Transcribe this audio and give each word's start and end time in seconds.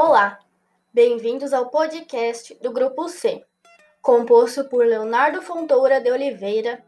Olá, 0.00 0.38
bem-vindos 0.94 1.52
ao 1.52 1.70
podcast 1.70 2.56
do 2.62 2.72
Grupo 2.72 3.08
C, 3.08 3.44
composto 4.00 4.62
por 4.68 4.86
Leonardo 4.86 5.42
Fontoura 5.42 6.00
de 6.00 6.08
Oliveira, 6.08 6.84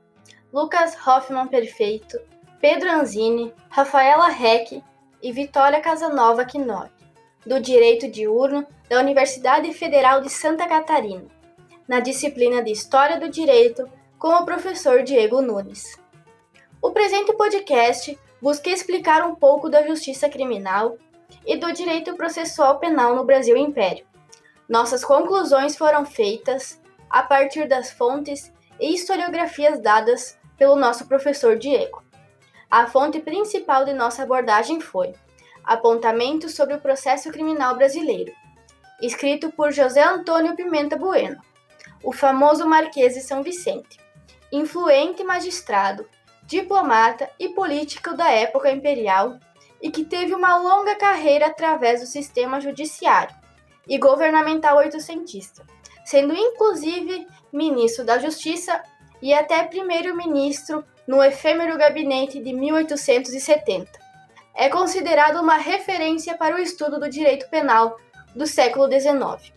Lucas 0.53 0.97
Hoffman 1.05 1.49
Perfeito, 1.49 2.21
Pedro 2.61 2.89
Anzini, 2.89 3.53
Rafaela 3.69 4.29
Reck 4.29 4.81
e 5.21 5.33
Vitória 5.33 5.81
Casanova 5.81 6.45
Quinori, 6.45 6.93
do 7.45 7.59
Direito 7.59 8.09
Diurno 8.09 8.65
da 8.89 9.01
Universidade 9.01 9.73
Federal 9.73 10.21
de 10.21 10.31
Santa 10.31 10.69
Catarina, 10.69 11.27
na 11.89 11.99
disciplina 11.99 12.63
de 12.63 12.71
História 12.71 13.19
do 13.19 13.29
Direito 13.29 13.91
com 14.21 14.29
o 14.29 14.45
professor 14.45 15.03
Diego 15.03 15.43
Nunes. 15.43 15.99
O 16.81 16.93
presente 16.93 17.33
podcast 17.33 18.17
busca 18.41 18.71
explicar 18.71 19.27
um 19.27 19.35
pouco 19.35 19.69
da 19.69 19.85
justiça 19.85 20.29
criminal 20.29 20.97
e 21.47 21.57
do 21.57 21.73
direito 21.73 22.15
processual 22.17 22.79
penal 22.79 23.15
no 23.15 23.25
Brasil 23.25 23.57
Império. 23.57 24.07
Nossas 24.69 25.05
conclusões 25.05 25.77
foram 25.77 26.05
feitas 26.05 26.81
a 27.09 27.23
partir 27.23 27.67
das 27.67 27.91
fontes 27.91 28.53
e 28.79 28.95
historiografias 28.95 29.81
dadas 29.81 30.39
pelo 30.57 30.77
nosso 30.77 31.07
professor 31.07 31.59
Diego. 31.59 32.03
A 32.71 32.87
fonte 32.87 33.19
principal 33.19 33.85
de 33.85 33.93
nossa 33.93 34.23
abordagem 34.23 34.81
foi 34.81 35.13
Apontamento 35.65 36.49
sobre 36.49 36.75
o 36.75 36.81
Processo 36.81 37.31
Criminal 37.31 37.77
Brasileiro, 37.77 38.33
escrito 39.03 39.51
por 39.51 39.73
José 39.73 40.03
Antônio 40.03 40.55
Pimenta 40.55 40.97
Bueno, 40.97 41.41
o 42.03 42.13
famoso 42.13 42.67
Marquês 42.67 43.15
de 43.15 43.21
São 43.21 43.43
Vicente, 43.43 43.99
influente 44.53 45.23
magistrado, 45.25 46.09
diplomata 46.45 47.29
e 47.39 47.51
político 47.51 48.17
da 48.17 48.31
época 48.31 48.71
imperial 48.71 49.39
e 49.81 49.91
que 49.91 50.05
teve 50.05 50.35
uma 50.35 50.57
longa 50.57 50.95
carreira 50.95 51.47
através 51.47 52.01
do 52.01 52.07
sistema 52.07 52.61
judiciário 52.61 53.35
e 53.89 53.99
governamental 53.99 54.77
oitocentista, 54.79 55.65
sendo 56.05 56.35
inclusive 56.35 57.27
ministro 57.53 58.05
da 58.05 58.19
Justiça 58.19 58.83
e 59.23 59.33
até 59.33 59.65
primeiro-ministro 59.65 60.85
no 61.07 61.23
efêmero 61.23 61.77
gabinete 61.77 62.41
de 62.41 62.53
1870. 62.53 63.99
É 64.55 64.69
considerado 64.69 65.41
uma 65.41 65.57
referência 65.57 66.37
para 66.37 66.55
o 66.55 66.59
estudo 66.59 67.01
do 67.01 67.09
direito 67.09 67.49
penal 67.49 67.97
do 68.35 68.47
século 68.47 68.87
XIX. 68.87 69.53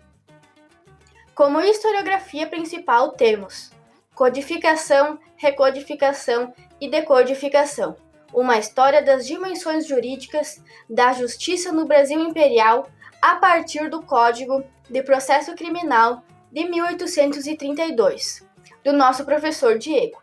Como 1.35 1.61
historiografia 1.61 2.47
principal 2.47 3.11
temos 3.11 3.71
codificação, 4.15 5.19
recodificação 5.35 6.53
e 6.79 6.89
decodificação 6.89 7.95
uma 8.33 8.57
história 8.57 9.01
das 9.01 9.25
dimensões 9.25 9.87
jurídicas 9.87 10.61
da 10.89 11.13
justiça 11.13 11.71
no 11.71 11.85
Brasil 11.85 12.19
imperial 12.19 12.87
a 13.21 13.35
partir 13.35 13.89
do 13.89 14.01
Código 14.01 14.63
de 14.89 15.03
Processo 15.03 15.55
Criminal 15.55 16.23
de 16.51 16.65
1832, 16.65 18.45
do 18.83 18.91
nosso 18.91 19.23
professor 19.23 19.77
Diego. 19.77 20.21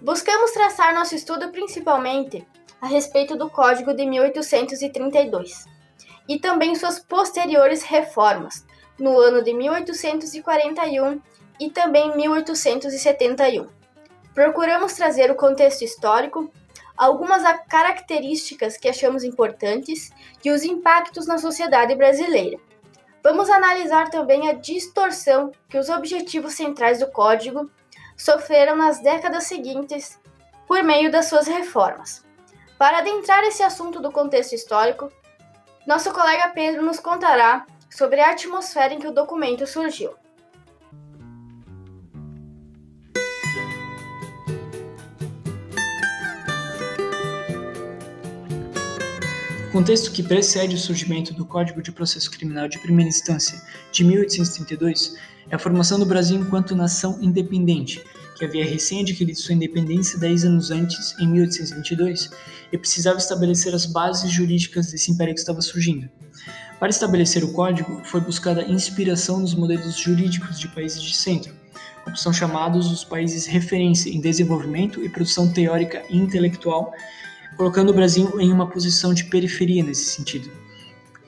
Buscamos 0.00 0.50
traçar 0.50 0.94
nosso 0.94 1.14
estudo 1.14 1.50
principalmente 1.50 2.46
a 2.80 2.86
respeito 2.86 3.36
do 3.36 3.48
Código 3.48 3.94
de 3.94 4.04
1832 4.04 5.64
e 6.28 6.38
também 6.38 6.74
suas 6.74 6.98
posteriores 6.98 7.82
reformas 7.82 8.66
no 8.98 9.18
ano 9.18 9.42
de 9.42 9.52
1841 9.54 11.20
e 11.60 11.70
também 11.70 12.14
1871. 12.16 13.66
Procuramos 14.34 14.94
trazer 14.94 15.30
o 15.30 15.36
contexto 15.36 15.82
histórico 15.82 16.50
algumas 16.96 17.42
características 17.68 18.76
que 18.76 18.88
achamos 18.88 19.24
importantes 19.24 20.10
e 20.44 20.50
os 20.50 20.62
impactos 20.62 21.26
na 21.26 21.38
sociedade 21.38 21.94
brasileira. 21.94 22.58
Vamos 23.22 23.48
analisar 23.48 24.10
também 24.10 24.48
a 24.48 24.52
distorção 24.52 25.50
que 25.68 25.78
os 25.78 25.88
objetivos 25.88 26.54
centrais 26.54 27.00
do 27.00 27.10
Código 27.10 27.70
sofreram 28.16 28.76
nas 28.76 29.00
décadas 29.00 29.44
seguintes 29.44 30.20
por 30.66 30.82
meio 30.82 31.10
das 31.10 31.26
suas 31.26 31.46
reformas. 31.46 32.24
Para 32.78 32.98
adentrar 32.98 33.42
esse 33.44 33.62
assunto 33.62 34.00
do 34.00 34.12
contexto 34.12 34.54
histórico, 34.54 35.10
nosso 35.86 36.12
colega 36.12 36.48
Pedro 36.48 36.82
nos 36.82 37.00
contará 37.00 37.66
sobre 37.90 38.20
a 38.20 38.30
atmosfera 38.30 38.92
em 38.92 38.98
que 38.98 39.06
o 39.06 39.12
documento 39.12 39.66
surgiu. 39.66 40.14
Contexto 49.74 50.12
que 50.12 50.22
precede 50.22 50.76
o 50.76 50.78
surgimento 50.78 51.34
do 51.34 51.44
Código 51.44 51.82
de 51.82 51.90
Processo 51.90 52.30
Criminal 52.30 52.68
de 52.68 52.78
Primeira 52.78 53.08
Instância 53.08 53.60
de 53.90 54.04
1832 54.04 55.16
é 55.50 55.56
a 55.56 55.58
formação 55.58 55.98
do 55.98 56.06
Brasil 56.06 56.40
enquanto 56.40 56.76
nação 56.76 57.18
independente, 57.20 58.00
que 58.38 58.44
havia 58.44 58.64
recém 58.64 59.00
adquirido 59.00 59.36
sua 59.36 59.52
independência 59.52 60.16
10 60.16 60.44
anos 60.44 60.70
antes, 60.70 61.18
em 61.18 61.26
1822, 61.26 62.30
e 62.70 62.78
precisava 62.78 63.18
estabelecer 63.18 63.74
as 63.74 63.84
bases 63.84 64.30
jurídicas 64.30 64.92
desse 64.92 65.10
império 65.10 65.34
que 65.34 65.40
estava 65.40 65.60
surgindo. 65.60 66.08
Para 66.78 66.90
estabelecer 66.90 67.42
o 67.42 67.52
código, 67.52 68.00
foi 68.04 68.20
buscada 68.20 68.62
inspiração 68.62 69.40
nos 69.40 69.56
modelos 69.56 69.96
jurídicos 69.96 70.60
de 70.60 70.68
países 70.68 71.02
de 71.02 71.16
centro, 71.16 71.52
como 72.04 72.16
são 72.16 72.32
chamados 72.32 72.92
os 72.92 73.02
países 73.02 73.44
referência 73.44 74.08
em 74.08 74.20
desenvolvimento 74.20 75.04
e 75.04 75.08
produção 75.08 75.52
teórica 75.52 76.04
e 76.08 76.16
intelectual 76.16 76.94
colocando 77.56 77.90
o 77.90 77.94
Brasil 77.94 78.40
em 78.40 78.52
uma 78.52 78.68
posição 78.68 79.14
de 79.14 79.24
periferia 79.24 79.82
nesse 79.82 80.06
sentido. 80.06 80.50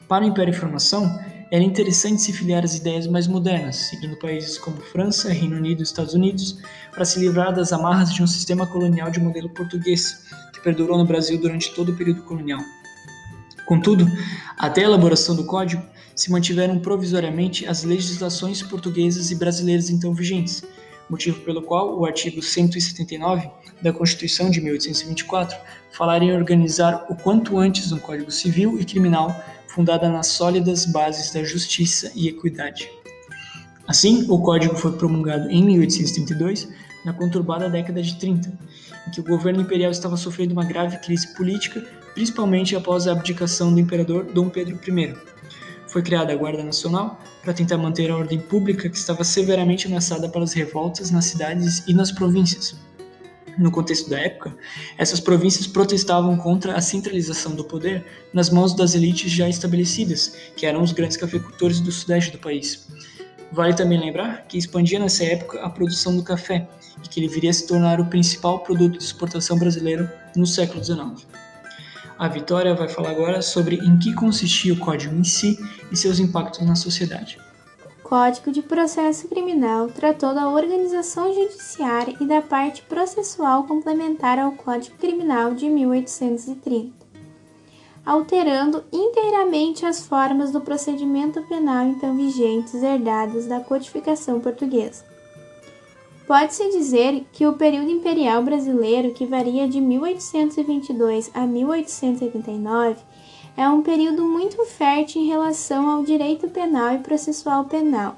Para 0.08 0.24
o 0.24 0.28
Império 0.28 0.54
Informação, 0.54 1.18
era 1.50 1.62
interessante 1.62 2.22
se 2.22 2.32
filiar 2.32 2.64
às 2.64 2.74
ideias 2.74 3.06
mais 3.06 3.26
modernas, 3.26 3.76
seguindo 3.76 4.16
países 4.16 4.58
como 4.58 4.80
França, 4.80 5.32
Reino 5.32 5.56
Unido 5.56 5.80
e 5.80 5.82
Estados 5.84 6.14
Unidos, 6.14 6.58
para 6.92 7.04
se 7.04 7.20
livrar 7.20 7.54
das 7.54 7.72
amarras 7.72 8.12
de 8.12 8.22
um 8.22 8.26
sistema 8.26 8.66
colonial 8.66 9.10
de 9.10 9.20
modelo 9.20 9.48
português, 9.50 10.24
que 10.52 10.60
perdurou 10.60 10.98
no 10.98 11.04
Brasil 11.04 11.40
durante 11.40 11.72
todo 11.74 11.92
o 11.92 11.96
período 11.96 12.22
colonial. 12.22 12.60
Contudo, 13.64 14.10
até 14.56 14.82
a 14.82 14.84
elaboração 14.84 15.36
do 15.36 15.44
Código, 15.44 15.82
se 16.14 16.30
mantiveram 16.30 16.78
provisoriamente 16.78 17.66
as 17.66 17.84
legislações 17.84 18.62
portuguesas 18.62 19.30
e 19.30 19.34
brasileiras 19.34 19.90
então 19.90 20.14
vigentes, 20.14 20.64
motivo 21.08 21.40
pelo 21.40 21.62
qual 21.62 21.98
o 21.98 22.04
artigo 22.04 22.42
179 22.42 23.50
da 23.80 23.92
Constituição 23.92 24.50
de 24.50 24.60
1824 24.60 25.56
falar 25.92 26.22
em 26.22 26.32
organizar 26.32 27.06
o 27.08 27.16
quanto 27.16 27.58
antes 27.58 27.92
um 27.92 27.98
Código 27.98 28.30
Civil 28.30 28.78
e 28.80 28.84
Criminal 28.84 29.34
fundada 29.68 30.08
nas 30.08 30.28
sólidas 30.28 30.86
bases 30.86 31.32
da 31.32 31.44
justiça 31.44 32.10
e 32.14 32.28
equidade. 32.28 32.90
Assim, 33.86 34.26
o 34.28 34.38
Código 34.40 34.74
foi 34.74 34.92
promulgado 34.92 35.50
em 35.50 35.62
1832, 35.64 36.68
na 37.04 37.12
conturbada 37.12 37.68
década 37.68 38.02
de 38.02 38.18
30, 38.18 38.52
em 39.06 39.10
que 39.10 39.20
o 39.20 39.24
governo 39.24 39.62
imperial 39.62 39.90
estava 39.90 40.16
sofrendo 40.16 40.52
uma 40.52 40.64
grave 40.64 40.98
crise 40.98 41.32
política, 41.34 41.84
principalmente 42.14 42.74
após 42.74 43.06
a 43.06 43.12
abdicação 43.12 43.72
do 43.72 43.78
imperador 43.78 44.24
Dom 44.24 44.48
Pedro 44.48 44.80
I 44.88 45.25
foi 45.96 46.02
criada 46.02 46.30
a 46.30 46.36
Guarda 46.36 46.62
Nacional 46.62 47.18
para 47.42 47.54
tentar 47.54 47.78
manter 47.78 48.10
a 48.10 48.16
ordem 48.18 48.38
pública 48.38 48.86
que 48.86 48.98
estava 48.98 49.24
severamente 49.24 49.86
ameaçada 49.86 50.28
pelas 50.28 50.52
revoltas 50.52 51.10
nas 51.10 51.24
cidades 51.24 51.82
e 51.88 51.94
nas 51.94 52.12
províncias. 52.12 52.76
No 53.56 53.70
contexto 53.70 54.10
da 54.10 54.20
época, 54.20 54.54
essas 54.98 55.20
províncias 55.20 55.66
protestavam 55.66 56.36
contra 56.36 56.74
a 56.74 56.82
centralização 56.82 57.54
do 57.54 57.64
poder 57.64 58.04
nas 58.30 58.50
mãos 58.50 58.74
das 58.74 58.94
elites 58.94 59.32
já 59.32 59.48
estabelecidas, 59.48 60.36
que 60.54 60.66
eram 60.66 60.82
os 60.82 60.92
grandes 60.92 61.16
cafeicultores 61.16 61.80
do 61.80 61.90
sudeste 61.90 62.30
do 62.30 62.38
país. 62.38 62.86
Vale 63.50 63.72
também 63.72 63.98
lembrar 63.98 64.46
que 64.46 64.58
expandia 64.58 64.98
nessa 64.98 65.24
época 65.24 65.62
a 65.62 65.70
produção 65.70 66.14
do 66.14 66.22
café 66.22 66.68
e 67.02 67.08
que 67.08 67.20
ele 67.20 67.28
viria 67.28 67.48
a 67.48 67.54
se 67.54 67.66
tornar 67.66 68.00
o 68.00 68.04
principal 68.04 68.58
produto 68.58 68.98
de 68.98 69.04
exportação 69.04 69.58
brasileiro 69.58 70.06
no 70.36 70.46
século 70.46 70.84
XIX. 70.84 71.26
A 72.18 72.28
Vitória 72.28 72.74
vai 72.74 72.88
falar 72.88 73.10
agora 73.10 73.42
sobre 73.42 73.76
em 73.76 73.98
que 73.98 74.14
consistia 74.14 74.72
o 74.72 74.78
código 74.78 75.14
em 75.14 75.22
si 75.22 75.58
e 75.92 75.96
seus 75.96 76.18
impactos 76.18 76.66
na 76.66 76.74
sociedade. 76.74 77.38
Código 78.02 78.50
de 78.50 78.62
Processo 78.62 79.28
Criminal 79.28 79.88
tratou 79.88 80.32
da 80.32 80.48
organização 80.48 81.34
judiciária 81.34 82.16
e 82.18 82.24
da 82.24 82.40
parte 82.40 82.80
processual 82.82 83.64
complementar 83.64 84.38
ao 84.38 84.52
Código 84.52 84.96
Criminal 84.96 85.54
de 85.54 85.68
1830, 85.68 86.94
alterando 88.04 88.82
inteiramente 88.90 89.84
as 89.84 90.06
formas 90.06 90.50
do 90.52 90.60
procedimento 90.62 91.42
penal 91.42 91.84
então 91.84 92.16
vigentes 92.16 92.82
herdadas 92.82 93.46
da 93.46 93.60
codificação 93.60 94.40
portuguesa. 94.40 95.15
Pode-se 96.26 96.68
dizer 96.70 97.24
que 97.32 97.46
o 97.46 97.52
período 97.52 97.88
imperial 97.88 98.42
brasileiro, 98.42 99.12
que 99.12 99.24
varia 99.24 99.68
de 99.68 99.80
1822 99.80 101.30
a 101.32 101.46
1889, 101.46 102.96
é 103.56 103.68
um 103.68 103.80
período 103.80 104.24
muito 104.24 104.62
fértil 104.66 105.22
em 105.22 105.28
relação 105.28 105.88
ao 105.88 106.02
direito 106.02 106.48
penal 106.48 106.94
e 106.94 106.98
processual 106.98 107.64
penal, 107.66 108.16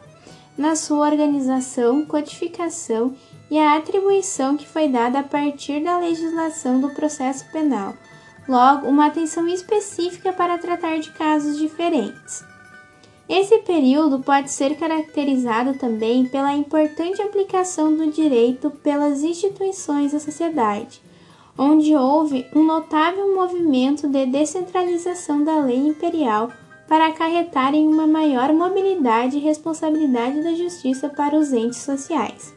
na 0.56 0.74
sua 0.74 1.06
organização, 1.06 2.06
codificação 2.06 3.14
e 3.50 3.58
a 3.58 3.76
atribuição 3.76 4.56
que 4.56 4.66
foi 4.66 4.88
dada 4.88 5.20
a 5.20 5.22
partir 5.22 5.84
da 5.84 5.98
legislação 5.98 6.80
do 6.80 6.88
processo 6.90 7.44
penal. 7.52 7.94
Logo, 8.48 8.88
uma 8.88 9.06
atenção 9.06 9.46
específica 9.46 10.32
para 10.32 10.56
tratar 10.56 10.98
de 10.98 11.12
casos 11.12 11.58
diferentes. 11.58 12.47
Esse 13.28 13.58
período 13.58 14.20
pode 14.20 14.50
ser 14.50 14.74
caracterizado 14.76 15.74
também 15.74 16.24
pela 16.24 16.54
importante 16.54 17.20
aplicação 17.20 17.94
do 17.94 18.10
direito 18.10 18.70
pelas 18.70 19.22
instituições 19.22 20.12
da 20.12 20.18
sociedade, 20.18 21.02
onde 21.56 21.94
houve 21.94 22.46
um 22.56 22.64
notável 22.64 23.34
movimento 23.34 24.08
de 24.08 24.24
descentralização 24.24 25.44
da 25.44 25.60
lei 25.60 25.76
imperial 25.76 26.50
para 26.88 27.08
acarretar 27.08 27.74
em 27.74 27.86
uma 27.86 28.06
maior 28.06 28.50
mobilidade 28.54 29.36
e 29.36 29.40
responsabilidade 29.40 30.42
da 30.42 30.54
justiça 30.54 31.10
para 31.10 31.36
os 31.36 31.52
entes 31.52 31.80
sociais. 31.80 32.54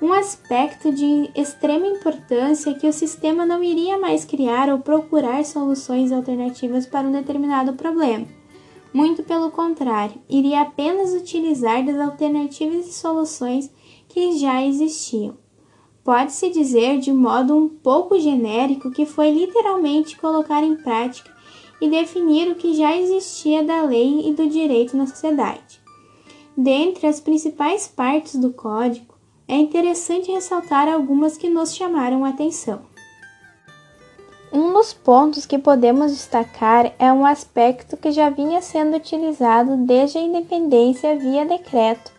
Um 0.00 0.10
aspecto 0.10 0.90
de 0.90 1.30
extrema 1.34 1.86
importância 1.86 2.70
é 2.70 2.74
que 2.74 2.88
o 2.88 2.92
sistema 2.92 3.44
não 3.44 3.62
iria 3.62 3.98
mais 3.98 4.24
criar 4.24 4.70
ou 4.70 4.78
procurar 4.78 5.44
soluções 5.44 6.12
alternativas 6.12 6.86
para 6.86 7.06
um 7.06 7.12
determinado 7.12 7.74
problema 7.74 8.26
muito 8.96 9.22
pelo 9.22 9.50
contrário, 9.50 10.22
iria 10.26 10.62
apenas 10.62 11.12
utilizar 11.12 11.84
das 11.84 12.00
alternativas 12.00 12.88
e 12.88 12.94
soluções 12.94 13.70
que 14.08 14.38
já 14.38 14.64
existiam. 14.64 15.36
Pode-se 16.02 16.48
dizer 16.48 16.98
de 16.98 17.12
modo 17.12 17.54
um 17.54 17.68
pouco 17.68 18.18
genérico 18.18 18.90
que 18.90 19.04
foi 19.04 19.30
literalmente 19.30 20.16
colocar 20.16 20.64
em 20.64 20.76
prática 20.76 21.30
e 21.78 21.90
definir 21.90 22.50
o 22.50 22.54
que 22.54 22.72
já 22.72 22.96
existia 22.96 23.62
da 23.62 23.82
lei 23.82 24.30
e 24.30 24.32
do 24.32 24.48
direito 24.48 24.96
na 24.96 25.06
sociedade. 25.06 25.78
Dentre 26.56 27.06
as 27.06 27.20
principais 27.20 27.86
partes 27.86 28.36
do 28.36 28.50
código, 28.50 29.14
é 29.46 29.58
interessante 29.58 30.32
ressaltar 30.32 30.88
algumas 30.88 31.36
que 31.36 31.50
nos 31.50 31.74
chamaram 31.74 32.24
a 32.24 32.30
atenção. 32.30 32.80
Um 34.56 34.72
dos 34.72 34.94
pontos 34.94 35.44
que 35.44 35.58
podemos 35.58 36.12
destacar 36.12 36.90
é 36.98 37.12
um 37.12 37.26
aspecto 37.26 37.94
que 37.94 38.10
já 38.10 38.30
vinha 38.30 38.62
sendo 38.62 38.96
utilizado 38.96 39.76
desde 39.76 40.16
a 40.16 40.22
independência 40.22 41.14
via 41.14 41.44
decreto, 41.44 42.10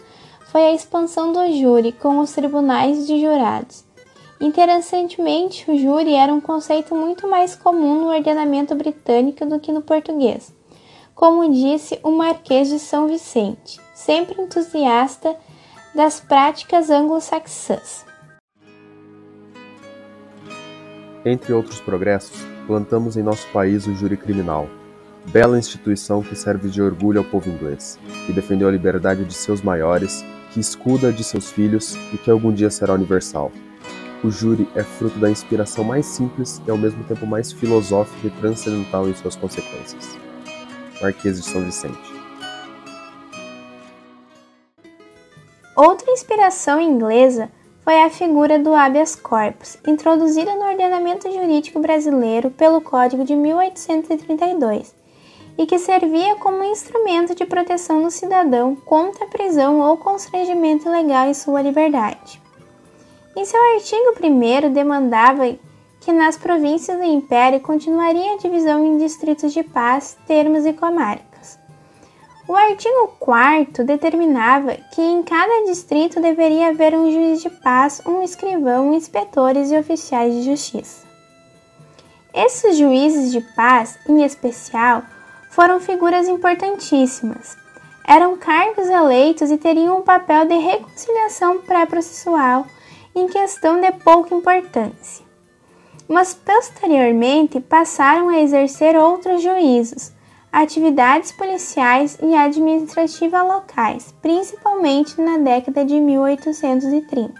foi 0.51 0.61
a 0.61 0.71
expansão 0.71 1.33
do 1.33 1.51
júri 1.53 1.91
com 1.93 2.19
os 2.19 2.31
tribunais 2.33 3.07
de 3.07 3.19
jurados. 3.19 3.83
Interessantemente, 4.39 5.65
o 5.71 5.75
júri 5.79 6.13
era 6.13 6.31
um 6.31 6.39
conceito 6.39 6.93
muito 6.93 7.27
mais 7.27 7.55
comum 7.55 8.01
no 8.01 8.09
ordenamento 8.09 8.75
britânico 8.75 9.43
do 9.43 9.59
que 9.59 9.71
no 9.71 9.81
português. 9.81 10.53
Como 11.15 11.51
disse 11.51 11.99
o 12.03 12.11
Marquês 12.11 12.69
de 12.69 12.77
São 12.77 13.07
Vicente, 13.07 13.81
sempre 13.95 14.39
entusiasta 14.39 15.35
das 15.95 16.19
práticas 16.19 16.91
anglo-saxãs. 16.91 18.06
Entre 21.29 21.51
outros 21.51 21.81
progressos, 21.81 22.41
plantamos 22.65 23.18
em 23.18 23.21
nosso 23.21 23.45
país 23.50 23.85
o 23.85 23.94
júri 23.94 24.15
criminal, 24.15 24.65
bela 25.25 25.59
instituição 25.59 26.24
que 26.24 26.38
serve 26.38 26.69
de 26.69 26.81
orgulho 26.81 27.19
ao 27.19 27.25
povo 27.25 27.50
inglês, 27.50 28.00
que 28.25 28.31
defendeu 28.31 28.69
a 28.69 28.71
liberdade 28.71 29.25
de 29.25 29.33
seus 29.33 29.62
maiores, 29.62 30.24
que 30.53 30.62
escuda 30.62 31.12
de 31.12 31.25
seus 31.25 31.51
filhos 31.51 31.97
e 32.13 32.18
que 32.18 32.31
algum 32.31 32.53
dia 32.53 32.69
será 32.69 32.94
universal. 32.94 33.51
O 34.24 34.31
júri 34.31 34.69
é 34.74 34.83
fruto 34.83 35.19
da 35.19 35.29
inspiração 35.29 35.83
mais 35.83 36.06
simples 36.06 36.62
e 36.65 36.71
ao 36.71 36.77
mesmo 36.77 37.03
tempo 37.03 37.27
mais 37.27 37.51
filosófica 37.51 38.27
e 38.27 38.30
transcendental 38.30 39.09
em 39.09 39.13
suas 39.13 39.35
consequências. 39.35 40.18
Marquês 41.01 41.41
de 41.41 41.45
São 41.45 41.62
Vicente. 41.62 42.15
Outra 45.75 46.09
inspiração 46.09 46.80
inglesa 46.80 47.50
foi 47.87 48.03
a 48.03 48.09
figura 48.09 48.59
do 48.59 48.75
habeas 48.75 49.15
corpus, 49.15 49.77
introduzida 49.87 50.53
no 50.55 50.65
ordenamento 50.65 51.31
jurídico 51.31 51.79
brasileiro 51.79 52.51
pelo 52.51 52.81
Código 52.81 53.23
de 53.23 53.33
1832, 53.33 54.93
e 55.57 55.65
que 55.65 55.79
servia 55.79 56.35
como 56.35 56.65
instrumento 56.65 57.33
de 57.33 57.45
proteção 57.45 58.03
do 58.03 58.11
cidadão 58.11 58.75
contra 58.75 59.23
a 59.23 59.29
prisão 59.29 59.79
ou 59.79 59.95
constrangimento 59.95 60.85
ilegal 60.85 61.29
em 61.29 61.33
sua 61.33 61.61
liberdade. 61.61 62.41
Em 63.37 63.45
seu 63.45 63.61
artigo 63.75 64.15
1 64.21 64.69
demandava 64.73 65.55
que 66.01 66.11
nas 66.11 66.35
províncias 66.35 66.97
do 66.97 67.05
Império 67.05 67.61
continuaria 67.61 68.33
a 68.33 68.37
divisão 68.37 68.85
em 68.85 68.97
distritos 68.97 69.53
de 69.53 69.63
paz, 69.63 70.17
termos 70.27 70.65
e 70.65 70.73
comarcas 70.73 71.26
o 72.47 72.55
artigo 72.55 73.15
4 73.19 73.83
determinava 73.83 74.77
que 74.94 75.01
em 75.01 75.21
cada 75.21 75.65
distrito 75.65 76.21
deveria 76.21 76.69
haver 76.69 76.94
um 76.94 77.11
juiz 77.11 77.41
de 77.41 77.49
paz, 77.49 78.01
um 78.05 78.23
escrivão, 78.23 78.94
inspetores 78.94 79.69
e 79.69 79.77
oficiais 79.77 80.33
de 80.33 80.44
justiça. 80.44 81.05
Esses 82.33 82.77
juízes 82.77 83.33
de 83.33 83.41
paz, 83.41 83.99
em 84.07 84.23
especial, 84.23 85.03
foram 85.49 85.81
figuras 85.81 86.29
importantíssimas. 86.29 87.57
Eram 88.07 88.38
cargos 88.38 88.88
eleitos 88.88 89.51
e 89.51 89.57
teriam 89.57 89.97
um 89.97 90.03
papel 90.03 90.45
de 90.45 90.55
reconciliação 90.55 91.59
pré-processual 91.59 92.65
em 93.13 93.27
questão 93.27 93.81
de 93.81 93.91
pouca 93.91 94.33
importância. 94.33 95.25
Mas 96.07 96.33
posteriormente 96.33 97.59
passaram 97.59 98.29
a 98.29 98.39
exercer 98.39 98.95
outros 98.95 99.41
juízos, 99.41 100.13
atividades 100.59 101.31
policiais 101.31 102.18
e 102.19 102.33
administrativas 102.33 103.48
locais, 103.48 104.12
principalmente 104.24 105.21
na 105.21 105.38
década 105.38 105.86
de 105.86 106.00
1830. 106.00 107.31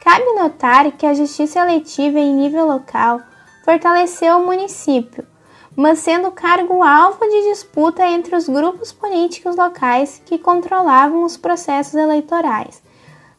Cabe 0.00 0.24
notar 0.34 0.92
que 0.92 1.06
a 1.06 1.14
justiça 1.14 1.58
eletiva 1.58 2.20
em 2.20 2.36
nível 2.36 2.66
local 2.66 3.20
fortaleceu 3.64 4.36
o 4.36 4.46
município, 4.46 5.26
mas 5.74 5.98
sendo 5.98 6.30
cargo 6.30 6.84
alvo 6.84 7.18
de 7.18 7.48
disputa 7.48 8.06
entre 8.06 8.36
os 8.36 8.48
grupos 8.48 8.92
políticos 8.92 9.56
locais 9.56 10.22
que 10.24 10.38
controlavam 10.38 11.24
os 11.24 11.36
processos 11.36 11.94
eleitorais. 11.94 12.80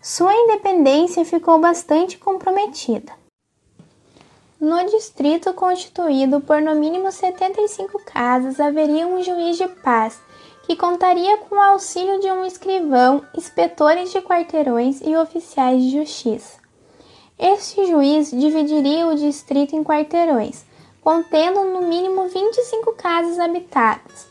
Sua 0.02 0.36
independência 0.36 1.24
ficou 1.24 1.58
bastante 1.60 2.18
comprometida. 2.18 3.14
No 4.60 4.86
distrito 4.86 5.54
constituído 5.54 6.40
por 6.40 6.62
no 6.62 6.76
mínimo 6.76 7.12
75 7.12 8.02
casas, 8.06 8.58
haveria 8.58 9.06
um 9.06 9.22
juiz 9.22 9.58
de 9.58 9.68
paz, 9.68 10.18
que 10.66 10.78
contaria 10.78 11.36
com 11.38 11.56
o 11.56 11.62
auxílio 11.62 12.22
de 12.22 12.32
um 12.32 12.46
escrivão, 12.46 13.22
inspetores 13.38 14.14
de 14.14 14.22
quarteirões 14.22 15.02
e 15.02 15.14
oficiais 15.18 15.84
de 15.84 15.92
justiça. 15.92 16.58
Este 17.38 17.86
juiz 17.86 18.32
dividiria 18.32 19.08
o 19.08 19.16
distrito 19.16 19.76
em 19.76 19.84
quarteirões, 19.84 20.66
contendo 21.02 21.66
no 21.66 21.82
mínimo 21.82 22.30
25 22.30 22.94
casas 22.94 23.38
habitadas, 23.38 24.26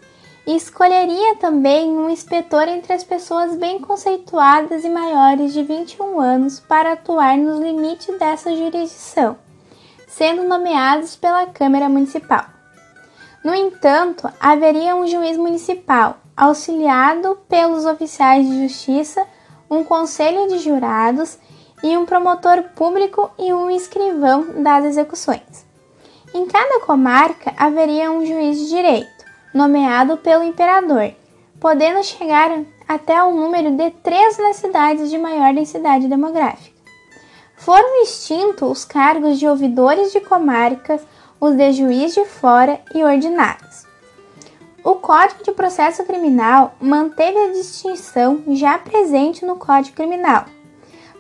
e 0.47 0.57
escolheria 0.57 1.37
também 1.37 1.91
um 1.91 2.09
inspetor 2.09 2.67
entre 2.67 2.95
as 2.95 3.05
pessoas 3.05 3.57
bem 3.57 3.79
conceituadas 3.79 4.85
e 4.85 4.89
maiores 4.89 5.53
de 5.53 5.63
21 5.63 6.19
anos 6.19 6.61
para 6.61 6.93
atuar 6.93 7.37
nos 7.37 7.61
limites 7.61 8.19
dessa 8.19 8.57
jurisdição 8.57 9.44
sendo 10.17 10.45
nomeados 10.45 11.17
pela 11.17 11.47
Câmara 11.47 11.89
Municipal. 11.89 12.45
No 13.43 13.53
entanto, 13.53 14.31
haveria 14.39 14.95
um 14.95 15.09
juiz 15.09 15.37
municipal, 15.37 16.19
auxiliado 16.37 17.37
pelos 17.49 17.85
oficiais 17.85 18.49
de 18.49 18.63
justiça, 18.63 19.27
um 19.69 19.83
conselho 19.83 20.47
de 20.47 20.59
jurados 20.59 21.37
e 21.83 21.97
um 21.97 22.07
promotor 22.07 22.63
público 22.77 23.29
e 23.37 23.53
um 23.53 23.69
escrivão 23.69 24.63
das 24.63 24.85
execuções. 24.85 25.67
Em 26.33 26.47
cada 26.47 26.79
comarca 26.87 27.53
haveria 27.57 28.11
um 28.13 28.25
juiz 28.25 28.57
de 28.59 28.69
direito, 28.69 29.25
nomeado 29.53 30.17
pelo 30.19 30.45
imperador, 30.45 31.13
podendo 31.59 32.05
chegar 32.05 32.53
até 32.87 33.21
o 33.21 33.33
número 33.33 33.73
de 33.73 33.91
três 33.91 34.39
nas 34.39 34.57
cidades 34.57 35.11
de 35.11 35.19
maior 35.19 35.53
densidade 35.53 36.07
demográfica. 36.07 36.74
Foram 37.65 38.03
extintos 38.03 38.71
os 38.71 38.85
cargos 38.85 39.39
de 39.39 39.49
ouvidores 39.49 40.13
de 40.13 40.21
comarcas, 40.21 41.01
os 41.41 41.57
de 41.57 41.73
juiz 41.73 42.13
de 42.13 42.23
fora 42.27 42.79
e 42.95 43.03
ordinários. 43.03 43.87
O 44.85 44.97
Código 44.97 45.43
de 45.43 45.51
Processo 45.51 46.05
Criminal 46.05 46.75
manteve 46.79 47.39
a 47.39 47.53
distinção 47.53 48.43
já 48.49 48.77
presente 48.77 49.47
no 49.47 49.57
Código 49.57 49.97
Criminal, 49.97 50.45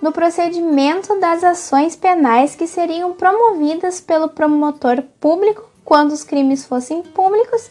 no 0.02 0.12
procedimento 0.12 1.18
das 1.18 1.42
ações 1.42 1.96
penais 1.96 2.54
que 2.54 2.66
seriam 2.66 3.14
promovidas 3.14 4.02
pelo 4.02 4.28
promotor 4.28 5.02
público 5.18 5.64
quando 5.82 6.12
os 6.12 6.24
crimes 6.24 6.66
fossem 6.66 7.00
públicos 7.00 7.70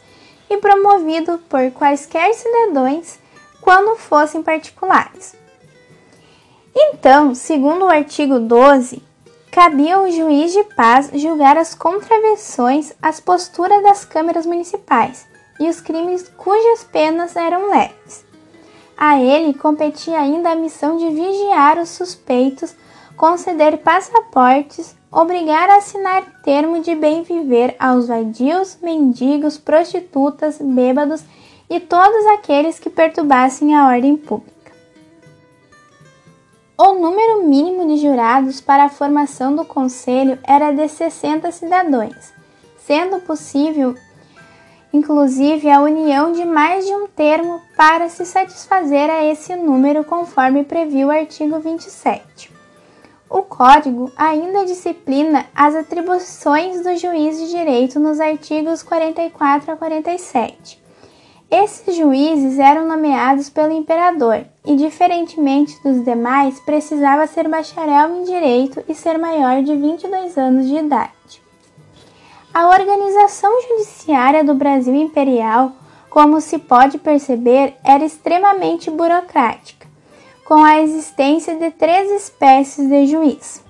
e 0.50 0.58
promovido 0.58 1.38
por 1.48 1.70
quaisquer 1.74 2.34
cidadãos 2.34 3.20
quando 3.62 3.96
fossem 3.98 4.42
particulares. 4.42 5.43
Então, 6.76 7.36
segundo 7.36 7.86
o 7.86 7.90
artigo 7.90 8.40
12, 8.40 9.02
cabia 9.52 9.98
ao 9.98 10.10
juiz 10.10 10.52
de 10.52 10.64
paz 10.76 11.12
julgar 11.14 11.58
as 11.58 11.76
contravenções 11.76 12.94
às 13.02 13.20
posturas 13.20 13.84
das 13.84 14.04
câmaras 14.04 14.46
municipais 14.46 15.28
e 15.60 15.70
os 15.70 15.80
crimes 15.80 16.28
cujas 16.36 16.84
penas 16.84 17.36
eram 17.36 17.70
leves. 17.70 18.26
A 18.98 19.20
ele 19.22 19.54
competia 19.54 20.20
ainda 20.20 20.52
a 20.52 20.56
missão 20.56 20.98
de 20.98 21.10
vigiar 21.10 21.78
os 21.78 21.90
suspeitos, 21.90 22.76
conceder 23.16 23.78
passaportes, 23.78 24.96
obrigar 25.12 25.70
a 25.70 25.78
assinar 25.78 26.42
termo 26.44 26.82
de 26.82 26.96
bem 26.96 27.22
viver 27.22 27.76
aos 27.80 28.08
vadios, 28.08 28.80
mendigos, 28.82 29.58
prostitutas, 29.58 30.58
bêbados 30.60 31.24
e 31.70 31.80
todos 31.80 32.26
aqueles 32.28 32.80
que 32.80 32.90
perturbassem 32.90 33.76
a 33.76 33.88
ordem 33.88 34.18
pública. 34.18 34.53
O 36.78 36.94
número 36.94 37.44
mínimo 37.44 37.88
de 37.88 38.02
jurados 38.02 38.60
para 38.60 38.86
a 38.86 38.90
formação 38.90 39.56
do 39.56 39.64
conselho 39.64 40.40
era 40.44 40.72
de 40.72 40.88
60 40.88 41.52
cidadãos, 41.52 42.34
sendo 42.78 43.20
possível 43.20 43.96
inclusive 44.92 45.70
a 45.70 45.82
união 45.82 46.32
de 46.32 46.46
mais 46.46 46.86
de 46.86 46.94
um 46.94 47.08
termo 47.08 47.62
para 47.76 48.10
se 48.10 48.26
satisfazer 48.26 49.10
a 49.10 49.24
esse 49.24 49.56
número 49.56 50.04
conforme 50.04 50.64
previu 50.64 51.08
o 51.08 51.12
artigo 51.12 51.60
27. 51.60 52.52
O 53.30 53.42
Código 53.42 54.12
ainda 54.16 54.66
disciplina 54.66 55.46
as 55.56 55.76
atribuições 55.76 56.84
do 56.84 56.96
juiz 56.96 57.40
de 57.40 57.50
direito 57.50 58.00
nos 58.00 58.20
artigos 58.20 58.84
44 58.84 59.72
a 59.72 59.76
47. 59.76 60.83
Esses 61.56 61.96
juízes 61.96 62.58
eram 62.58 62.88
nomeados 62.88 63.48
pelo 63.48 63.72
imperador 63.72 64.44
e, 64.66 64.76
diferentemente 64.76 65.80
dos 65.84 66.04
demais, 66.04 66.60
precisava 66.60 67.28
ser 67.28 67.48
bacharel 67.48 68.16
em 68.16 68.24
direito 68.24 68.84
e 68.90 68.96
ser 68.96 69.20
maior 69.20 69.62
de 69.62 69.76
22 69.76 70.36
anos 70.36 70.68
de 70.68 70.78
idade. 70.78 71.44
A 72.52 72.70
organização 72.70 73.52
judiciária 73.70 74.44
do 74.44 74.56
Brasil 74.56 74.96
imperial, 74.96 75.74
como 76.10 76.42
se 76.42 76.58
pode 76.58 76.98
perceber, 76.98 77.76
era 77.84 78.04
extremamente 78.04 78.90
burocrática 78.90 79.86
com 80.46 80.56
a 80.56 80.82
existência 80.82 81.56
de 81.56 81.70
três 81.70 82.10
espécies 82.12 82.90
de 82.90 83.06
juiz. 83.06 83.63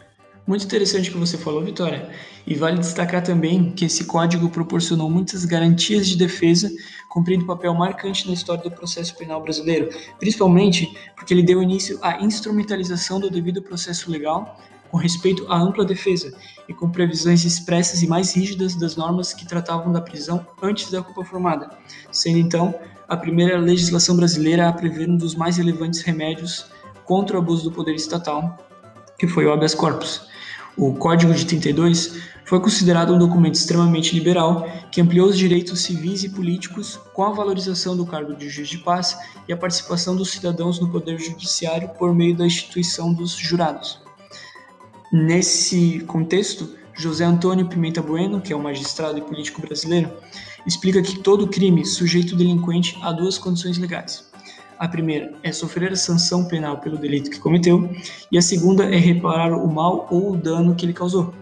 Muito 0.46 0.66
interessante 0.66 1.10
o 1.10 1.14
que 1.14 1.20
você 1.20 1.38
falou, 1.38 1.64
Vitória. 1.64 2.10
E 2.46 2.54
vale 2.54 2.78
destacar 2.78 3.24
também 3.24 3.72
que 3.72 3.86
esse 3.86 4.04
código 4.04 4.50
proporcionou 4.50 5.10
muitas 5.10 5.46
garantias 5.46 6.06
de 6.06 6.18
defesa, 6.18 6.70
cumprindo 7.10 7.46
um 7.46 7.48
papel 7.48 7.74
marcante 7.74 8.28
na 8.28 8.34
história 8.34 8.62
do 8.62 8.72
processo 8.72 9.16
penal 9.16 9.42
brasileiro, 9.42 9.90
principalmente 10.20 10.94
porque 11.16 11.34
ele 11.34 11.44
deu 11.44 11.64
início 11.64 11.98
à 12.02 12.22
instrumentalização 12.22 13.22
do 13.22 13.30
devido 13.30 13.62
processo 13.62 14.12
legal 14.12 14.60
com 14.92 14.98
respeito 14.98 15.50
à 15.50 15.58
ampla 15.58 15.86
defesa 15.86 16.36
e 16.68 16.74
com 16.74 16.92
previsões 16.92 17.46
expressas 17.46 18.04
e 18.04 18.08
mais 18.08 18.36
rígidas 18.36 18.76
das 18.76 18.98
normas 18.98 19.34
que 19.34 19.48
tratavam 19.48 19.94
da 19.94 20.02
prisão 20.02 20.46
antes 20.62 20.92
da 20.92 21.02
culpa 21.02 21.24
formada, 21.24 21.70
sendo 22.12 22.38
então 22.38 22.76
a 23.08 23.16
primeira 23.16 23.58
legislação 23.58 24.16
brasileira 24.18 24.68
a 24.68 24.74
prever 24.74 25.10
um 25.10 25.16
dos 25.16 25.36
mais 25.36 25.56
relevantes 25.56 26.02
remédios 26.02 26.66
contra 27.06 27.38
o 27.38 27.40
abuso 27.40 27.64
do 27.64 27.72
poder 27.72 27.96
estatal, 27.96 28.58
que 29.18 29.26
foi 29.26 29.46
o 29.46 29.54
habeas 29.54 29.74
corpus. 29.74 30.33
O 30.76 30.94
Código 30.94 31.34
de 31.34 31.46
32 31.46 32.20
foi 32.46 32.60
considerado 32.60 33.14
um 33.14 33.20
documento 33.20 33.56
extremamente 33.56 34.16
liberal 34.16 34.68
que 34.92 35.00
ampliou 35.00 35.28
os 35.28 35.38
direitos 35.38 35.82
civis 35.82 36.24
e 36.24 36.30
políticos 36.30 37.00
com 37.14 37.24
a 37.24 37.32
valorização 37.32 37.96
do 37.96 38.06
cargo 38.06 38.36
de 38.36 38.50
juiz 38.50 38.70
de 38.70 38.80
paz 38.80 39.16
e 39.48 39.54
a 39.54 39.58
participação 39.58 40.16
dos 40.16 40.32
cidadãos 40.32 40.80
no 40.80 40.90
poder 40.90 41.20
judiciário 41.20 41.90
por 41.90 42.14
meio 42.14 42.36
da 42.36 42.46
instituição 42.46 43.14
dos 43.14 43.32
jurados. 43.32 44.02
Nesse 45.12 46.00
contexto, 46.08 46.76
José 46.96 47.24
Antônio 47.24 47.68
Pimenta 47.68 48.02
Bueno, 48.02 48.42
que 48.42 48.52
é 48.52 48.56
um 48.56 48.62
magistrado 48.62 49.18
e 49.18 49.22
político 49.22 49.62
brasileiro, 49.62 50.12
explica 50.66 51.04
que 51.04 51.20
todo 51.20 51.48
crime 51.48 51.86
sujeita 51.86 52.34
o 52.34 52.38
delinquente 52.38 52.98
a 53.02 53.12
duas 53.12 53.38
condições 53.38 53.78
legais. 53.78 54.33
A 54.84 54.88
primeira 54.90 55.32
é 55.42 55.50
sofrer 55.54 55.96
sanção 55.96 56.44
penal 56.44 56.78
pelo 56.78 56.98
delito 56.98 57.32
que 57.32 57.40
cometeu, 57.40 57.90
e 58.30 58.38
a 58.38 58.42
segunda 58.42 58.84
é 58.84 58.98
reparar 58.98 59.54
o 59.54 59.66
mal 59.66 60.10
ou 60.12 60.34
o 60.34 60.36
dano 60.36 60.76
que 60.76 60.86
ele 60.86 60.92
causou. 60.92 61.34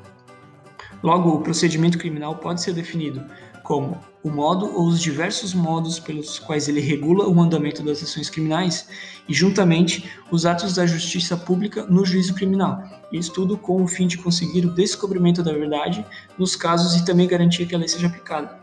Logo, 1.02 1.32
o 1.32 1.42
procedimento 1.42 1.98
criminal 1.98 2.36
pode 2.36 2.62
ser 2.62 2.72
definido 2.72 3.26
como 3.64 4.00
o 4.24 4.30
modo 4.30 4.68
ou 4.68 4.86
os 4.86 5.02
diversos 5.02 5.56
modos 5.56 6.00
pelos 6.00 6.38
quais 6.38 6.68
ele 6.68 6.82
regula 6.82 7.28
o 7.28 7.42
andamento 7.42 7.82
das 7.82 8.04
ações 8.04 8.30
criminais 8.30 8.88
e, 9.28 9.34
juntamente, 9.34 10.08
os 10.30 10.46
atos 10.46 10.76
da 10.76 10.86
justiça 10.86 11.36
pública 11.36 11.84
no 11.88 12.06
juízo 12.06 12.36
criminal, 12.36 12.84
isso 13.12 13.34
tudo 13.34 13.58
com 13.58 13.82
o 13.82 13.88
fim 13.88 14.06
de 14.06 14.20
conseguir 14.20 14.68
o 14.68 14.72
descobrimento 14.76 15.42
da 15.42 15.52
verdade 15.52 16.06
nos 16.38 16.56
casos 16.56 16.96
e 16.96 17.04
também 17.04 17.28
garantir 17.28 17.66
que 17.66 17.74
a 17.74 17.80
lei 17.80 17.88
seja 17.88 18.06
aplicada. 18.06 18.62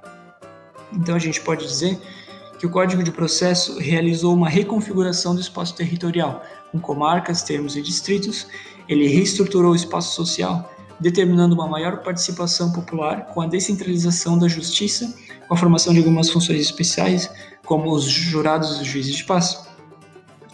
Então, 0.93 1.17
a 1.17 1.19
gente 1.19 1.41
pode 1.41 1.67
dizer 1.67 2.01
que 2.59 2.67
o 2.67 2.71
Código 2.71 3.03
de 3.03 3.11
Processo 3.11 3.79
realizou 3.79 4.35
uma 4.35 4.49
reconfiguração 4.49 5.35
do 5.35 5.41
espaço 5.41 5.75
territorial, 5.75 6.43
com 6.73 6.79
comarcas, 6.79 7.43
termos 7.43 7.77
e 7.77 7.83
distritos, 7.83 8.47
ele 8.89 9.07
reestruturou 9.07 9.73
o 9.73 9.77
espaço 9.77 10.15
social 10.15 10.71
determinando 11.01 11.55
uma 11.55 11.69
maior 11.69 12.03
participação 12.03 12.73
popular 12.73 13.27
com 13.27 13.41
a 13.41 13.47
descentralização 13.47 14.37
da 14.37 14.49
justiça, 14.49 15.15
com 15.47 15.55
a 15.55 15.57
formação 15.57 15.93
de 15.93 16.01
algumas 16.01 16.29
funções 16.29 16.61
especiais, 16.61 17.31
como 17.65 17.93
os 17.93 18.05
jurados 18.05 18.81
e 18.81 18.85
juízes 18.85 19.15
de 19.15 19.25
paz. 19.25 19.69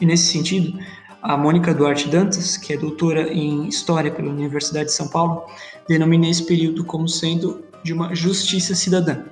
E 0.01 0.05
nesse 0.05 0.31
sentido, 0.31 0.79
a 1.23 1.37
Mônica 1.37 1.73
Duarte 1.73 2.09
Dantas, 2.09 2.57
que 2.57 2.75
é 2.75 2.77
doutora 2.77 3.33
em 3.33 3.67
História 3.67 4.11
pela 4.11 4.31
Universidade 4.31 4.87
de 4.87 4.93
São 4.93 5.09
Paulo, 5.09 5.45
denomina 5.89 6.29
esse 6.29 6.45
período 6.45 6.85
como 6.85 7.09
sendo 7.09 7.65
de 7.83 7.93
uma 7.93 8.15
justiça 8.15 8.75
cidadã. 8.75 9.25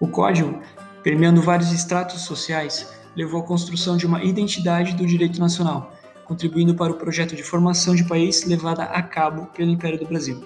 O 0.00 0.08
Código, 0.08 0.60
permeando 1.02 1.42
vários 1.42 1.72
estratos 1.72 2.22
sociais, 2.22 2.92
levou 3.14 3.40
à 3.40 3.44
construção 3.44 3.96
de 3.96 4.06
uma 4.06 4.22
identidade 4.22 4.94
do 4.94 5.06
direito 5.06 5.40
nacional, 5.40 5.92
contribuindo 6.24 6.74
para 6.74 6.92
o 6.92 6.96
projeto 6.96 7.34
de 7.34 7.42
formação 7.42 7.94
de 7.94 8.04
país 8.04 8.44
levada 8.44 8.84
a 8.84 9.02
cabo 9.02 9.46
pelo 9.46 9.70
Império 9.70 9.98
do 9.98 10.06
Brasil. 10.06 10.44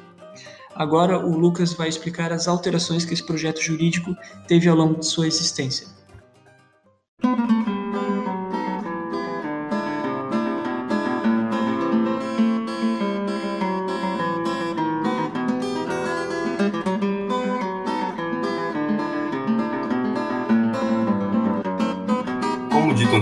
Agora, 0.74 1.18
o 1.18 1.36
Lucas 1.36 1.74
vai 1.74 1.88
explicar 1.88 2.32
as 2.32 2.48
alterações 2.48 3.04
que 3.04 3.12
esse 3.12 3.24
projeto 3.24 3.60
jurídico 3.60 4.16
teve 4.48 4.68
ao 4.68 4.76
longo 4.76 5.00
de 5.00 5.06
sua 5.06 5.26
existência. 5.26 5.86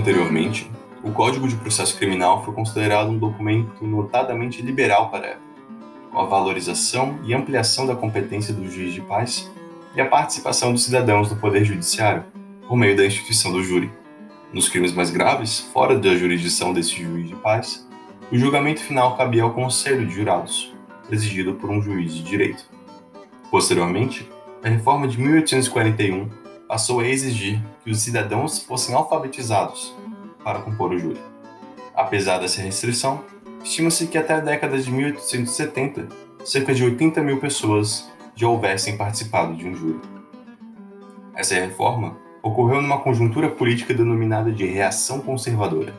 Anteriormente, 0.01 0.69
o 1.03 1.11
Código 1.11 1.47
de 1.47 1.55
Processo 1.55 1.95
Criminal 1.95 2.43
foi 2.43 2.55
considerado 2.55 3.09
um 3.09 3.19
documento 3.19 3.85
notadamente 3.85 4.59
liberal 4.59 5.11
para 5.11 5.27
a 5.27 5.29
época, 5.29 5.45
com 6.11 6.19
a 6.19 6.25
valorização 6.25 7.19
e 7.23 7.35
ampliação 7.35 7.85
da 7.85 7.95
competência 7.95 8.51
do 8.51 8.67
juiz 8.67 8.95
de 8.95 9.01
paz 9.01 9.49
e 9.95 10.01
a 10.01 10.07
participação 10.07 10.73
dos 10.73 10.83
cidadãos 10.83 11.29
no 11.29 11.37
poder 11.37 11.63
judiciário 11.63 12.23
por 12.67 12.75
meio 12.75 12.97
da 12.97 13.05
instituição 13.05 13.51
do 13.51 13.63
júri. 13.63 13.91
Nos 14.51 14.67
crimes 14.67 14.91
mais 14.91 15.11
graves, 15.11 15.59
fora 15.71 15.95
da 15.97 16.15
jurisdição 16.15 16.73
desse 16.73 16.95
juiz 16.95 17.29
de 17.29 17.35
paz, 17.35 17.87
o 18.31 18.37
julgamento 18.37 18.81
final 18.81 19.15
cabia 19.15 19.43
ao 19.43 19.53
Conselho 19.53 20.07
de 20.07 20.15
Jurados, 20.15 20.73
presidido 21.07 21.53
por 21.53 21.69
um 21.69 21.79
juiz 21.79 22.15
de 22.15 22.23
direito. 22.23 22.65
Posteriormente, 23.51 24.27
a 24.63 24.67
reforma 24.69 25.07
de 25.07 25.19
1841 25.19 26.27
passou 26.71 27.01
a 27.01 27.05
exigir 27.05 27.61
que 27.83 27.91
os 27.91 27.99
cidadãos 27.99 28.59
fossem 28.59 28.95
alfabetizados 28.95 29.93
para 30.41 30.61
compor 30.61 30.93
o 30.93 30.97
júri. 30.97 31.19
Apesar 31.93 32.37
dessa 32.37 32.61
restrição, 32.61 33.25
estima-se 33.61 34.07
que 34.07 34.17
até 34.17 34.35
a 34.35 34.39
década 34.39 34.79
de 34.79 34.89
1870, 34.89 36.07
cerca 36.45 36.73
de 36.73 36.81
80 36.85 37.21
mil 37.23 37.41
pessoas 37.41 38.09
já 38.33 38.47
houvessem 38.47 38.95
participado 38.95 39.53
de 39.53 39.67
um 39.67 39.75
júri. 39.75 39.99
Essa 41.35 41.55
reforma 41.55 42.15
ocorreu 42.41 42.81
numa 42.81 43.01
conjuntura 43.01 43.49
política 43.49 43.93
denominada 43.93 44.49
de 44.49 44.65
reação 44.65 45.19
conservadora, 45.19 45.93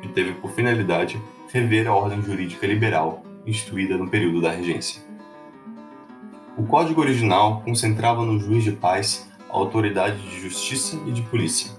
que 0.00 0.08
teve 0.08 0.32
por 0.32 0.52
finalidade 0.52 1.20
rever 1.52 1.86
a 1.86 1.94
ordem 1.94 2.22
jurídica 2.22 2.66
liberal 2.66 3.22
instituída 3.46 3.98
no 3.98 4.08
período 4.08 4.40
da 4.40 4.50
regência. 4.50 5.02
O 6.56 6.62
código 6.62 7.02
original 7.02 7.60
concentrava 7.60 8.24
no 8.24 8.40
juiz 8.40 8.64
de 8.64 8.72
paz 8.72 9.28
autoridade 9.58 10.20
de 10.22 10.40
justiça 10.40 10.98
e 11.06 11.12
de 11.12 11.22
polícia, 11.22 11.70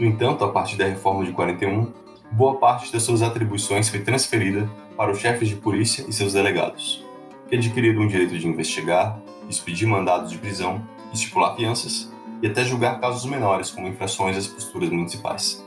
no 0.00 0.06
entanto, 0.06 0.44
a 0.44 0.48
partir 0.48 0.76
da 0.76 0.86
reforma 0.86 1.24
de 1.24 1.32
41, 1.32 1.92
boa 2.32 2.56
parte 2.56 2.92
das 2.92 3.02
suas 3.02 3.22
atribuições 3.22 3.88
foi 3.88 4.00
transferida 4.00 4.66
para 4.96 5.10
os 5.10 5.18
chefes 5.18 5.48
de 5.48 5.56
polícia 5.56 6.04
e 6.08 6.12
seus 6.12 6.32
delegados, 6.32 7.04
que 7.48 7.56
adquiriram 7.56 8.02
o 8.02 8.08
direito 8.08 8.38
de 8.38 8.46
investigar, 8.46 9.20
expedir 9.48 9.86
mandados 9.86 10.30
de 10.30 10.38
prisão, 10.38 10.80
estipular 11.12 11.56
fianças 11.56 12.10
e 12.40 12.46
até 12.46 12.64
julgar 12.64 12.98
casos 13.00 13.28
menores 13.28 13.70
como 13.70 13.88
infrações 13.88 14.36
às 14.36 14.46
posturas 14.46 14.88
municipais. 14.88 15.62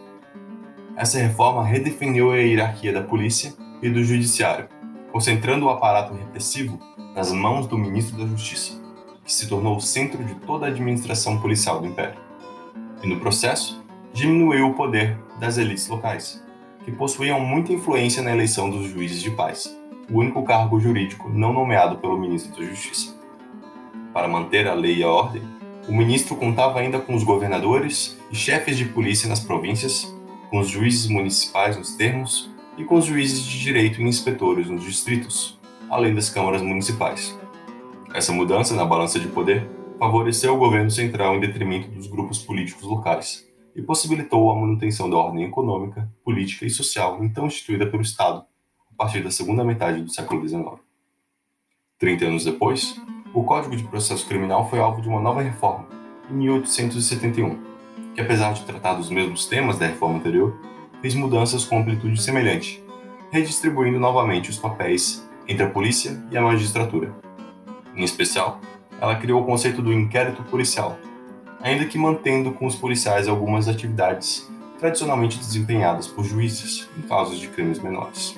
Essa 0.95 1.19
reforma 1.19 1.63
redefiniu 1.63 2.31
a 2.31 2.37
hierarquia 2.37 2.93
da 2.93 3.01
polícia 3.01 3.53
e 3.81 3.89
do 3.89 4.03
judiciário, 4.03 4.67
concentrando 5.11 5.65
o 5.65 5.69
aparato 5.69 6.13
repressivo 6.13 6.79
nas 7.13 7.31
mãos 7.31 7.67
do 7.67 7.77
ministro 7.77 8.17
da 8.17 8.25
Justiça, 8.25 8.81
que 9.23 9.31
se 9.31 9.47
tornou 9.47 9.77
o 9.77 9.81
centro 9.81 10.23
de 10.23 10.35
toda 10.35 10.65
a 10.65 10.69
administração 10.69 11.39
policial 11.39 11.79
do 11.79 11.87
Império. 11.87 12.19
E 13.01 13.07
no 13.07 13.19
processo, 13.19 13.83
diminuiu 14.13 14.67
o 14.67 14.73
poder 14.73 15.17
das 15.39 15.57
elites 15.57 15.87
locais, 15.87 16.43
que 16.83 16.91
possuíam 16.91 17.39
muita 17.39 17.73
influência 17.73 18.21
na 18.21 18.31
eleição 18.31 18.69
dos 18.69 18.89
juízes 18.89 19.21
de 19.21 19.31
paz, 19.31 19.75
o 20.11 20.19
único 20.19 20.43
cargo 20.43 20.79
jurídico 20.79 21.29
não 21.29 21.53
nomeado 21.53 21.97
pelo 21.97 22.19
ministro 22.19 22.61
da 22.61 22.67
Justiça. 22.67 23.15
Para 24.13 24.27
manter 24.27 24.67
a 24.67 24.73
lei 24.73 24.97
e 24.97 25.03
a 25.03 25.09
ordem, 25.09 25.41
o 25.87 25.93
ministro 25.93 26.35
contava 26.35 26.79
ainda 26.79 26.99
com 26.99 27.15
os 27.15 27.23
governadores 27.23 28.17
e 28.31 28.35
chefes 28.35 28.77
de 28.77 28.85
polícia 28.85 29.27
nas 29.27 29.39
províncias, 29.39 30.13
com 30.49 30.59
os 30.59 30.69
juízes 30.69 31.07
municipais 31.07 31.75
nos 31.75 31.95
termos 31.95 32.49
e 32.77 32.83
com 32.83 32.95
os 32.95 33.05
juízes 33.05 33.43
de 33.43 33.59
direito 33.59 34.01
e 34.01 34.05
inspetores 34.05 34.69
nos 34.69 34.83
distritos, 34.83 35.59
além 35.89 36.13
das 36.13 36.29
câmaras 36.29 36.61
municipais. 36.61 37.37
Essa 38.13 38.31
mudança 38.31 38.75
na 38.75 38.85
balança 38.85 39.19
de 39.19 39.27
poder 39.27 39.67
favoreceu 39.97 40.53
o 40.53 40.57
governo 40.57 40.91
central 40.91 41.35
em 41.35 41.39
detrimento 41.39 41.89
dos 41.89 42.05
grupos 42.05 42.37
políticos 42.37 42.83
locais 42.83 43.43
e 43.75 43.81
possibilitou 43.81 44.51
a 44.51 44.55
manutenção 44.55 45.09
da 45.09 45.17
ordem 45.17 45.45
econômica, 45.45 46.07
política 46.23 46.63
e 46.63 46.69
social 46.69 47.23
então 47.23 47.47
instituída 47.47 47.87
pelo 47.87 48.03
Estado 48.03 48.45
a 48.91 48.95
partir 48.95 49.23
da 49.23 49.31
segunda 49.31 49.63
metade 49.63 49.99
do 49.99 50.13
século 50.13 50.47
XIX. 50.47 50.79
Trinta 51.97 52.25
anos 52.25 52.45
depois, 52.45 53.01
o 53.33 53.43
Código 53.43 53.75
de 53.75 53.83
Processo 53.83 54.27
Criminal 54.27 54.69
foi 54.69 54.79
alvo 54.79 55.01
de 55.01 55.09
uma 55.09 55.19
nova 55.19 55.41
reforma, 55.41 55.87
em 56.29 56.35
1871, 56.35 57.57
que 58.13 58.21
apesar 58.21 58.53
de 58.53 58.63
tratar 58.63 58.93
dos 58.93 59.09
mesmos 59.09 59.47
temas 59.47 59.79
da 59.79 59.87
reforma 59.87 60.19
anterior, 60.19 60.55
fez 61.01 61.15
mudanças 61.15 61.65
com 61.65 61.79
amplitude 61.79 62.21
semelhante, 62.21 62.83
redistribuindo 63.31 63.99
novamente 63.99 64.51
os 64.51 64.57
papéis 64.59 65.27
entre 65.47 65.63
a 65.63 65.69
polícia 65.69 66.23
e 66.29 66.37
a 66.37 66.41
magistratura. 66.43 67.32
Em 67.95 68.03
especial, 68.03 68.59
ela 68.99 69.15
criou 69.15 69.41
o 69.41 69.45
conceito 69.45 69.81
do 69.81 69.93
inquérito 69.93 70.43
policial, 70.43 70.97
ainda 71.61 71.85
que 71.85 71.97
mantendo 71.97 72.51
com 72.51 72.65
os 72.65 72.75
policiais 72.75 73.27
algumas 73.27 73.67
atividades 73.67 74.49
tradicionalmente 74.79 75.37
desempenhadas 75.37 76.07
por 76.07 76.23
juízes 76.23 76.89
em 76.97 77.01
casos 77.03 77.39
de 77.39 77.47
crimes 77.47 77.79
menores. 77.79 78.37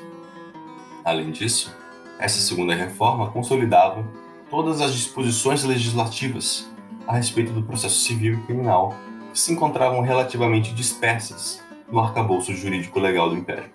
Além 1.04 1.32
disso, 1.32 1.76
essa 2.20 2.40
segunda 2.40 2.76
reforma 2.76 3.32
consolidava 3.32 4.06
todas 4.50 4.82
as 4.82 4.94
disposições 4.94 5.64
legislativas 5.64 6.70
a 7.08 7.16
respeito 7.16 7.52
do 7.52 7.64
processo 7.64 8.00
civil 8.00 8.36
e 8.36 8.42
criminal 8.44 8.96
que 9.32 9.40
se 9.40 9.52
encontravam 9.52 10.02
relativamente 10.02 10.74
dispersas 10.74 11.64
no 11.92 12.00
arcabouço 12.00 12.54
jurídico 12.54 13.00
legal 13.00 13.30
do 13.30 13.36
Império. 13.36 13.70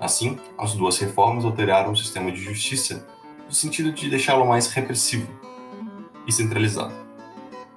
Assim, 0.00 0.38
as 0.56 0.74
duas 0.74 0.98
reformas 0.98 1.44
alteraram 1.44 1.92
o 1.92 1.96
sistema 1.96 2.30
de 2.30 2.40
justiça 2.40 3.06
no 3.48 3.54
sentido 3.54 3.90
de 3.90 4.10
deixá-lo 4.10 4.46
mais 4.46 4.68
repressivo 4.68 5.26
e 6.26 6.32
centralizado. 6.32 6.94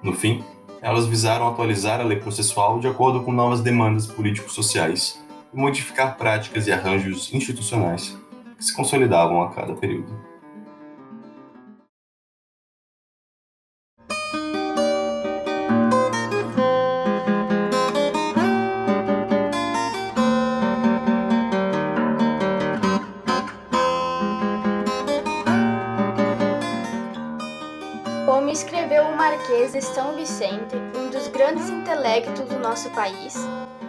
No 0.02 0.12
fim, 0.12 0.44
elas 0.82 1.06
visaram 1.06 1.48
atualizar 1.48 2.00
a 2.00 2.04
lei 2.04 2.18
processual 2.18 2.78
de 2.78 2.86
acordo 2.86 3.22
com 3.22 3.32
novas 3.32 3.62
demandas 3.62 4.06
político-sociais 4.06 5.18
e 5.52 5.56
modificar 5.56 6.18
práticas 6.18 6.66
e 6.66 6.72
arranjos 6.72 7.32
institucionais 7.32 8.16
que 8.56 8.64
se 8.64 8.76
consolidavam 8.76 9.42
a 9.42 9.50
cada 9.50 9.74
período. 9.74 10.31
Vicente, 30.42 30.74
um 30.96 31.08
dos 31.08 31.28
grandes 31.28 31.70
intelectos 31.70 32.48
do 32.48 32.58
nosso 32.58 32.90
país, 32.90 33.36